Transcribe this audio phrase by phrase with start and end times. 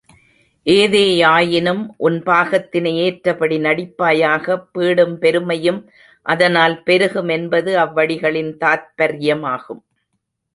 [0.65, 5.79] ஏதேயாயினும் உன் பாகத்தினை ஏற்றபடி நடிப்பாயாக பீடும் பெருமையும்
[6.25, 9.83] அதனால் பெருகும் என்பது அவ்வடிகளின் தாத்பர்யமாகும்.